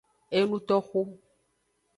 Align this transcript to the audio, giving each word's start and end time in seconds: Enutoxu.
Enutoxu. 0.37 1.01